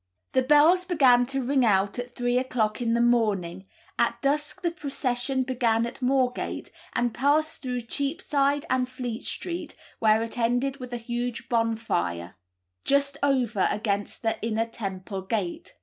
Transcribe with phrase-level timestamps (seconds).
[0.31, 3.67] The bells began to ring out at three o'clock in the morning;
[3.99, 10.23] at dusk the procession began at Moorgate, and passed through Cheapside and Fleet Street, where
[10.23, 12.35] it ended with a huge bonfire,
[12.83, 15.75] "just over against the Inner Temple gate."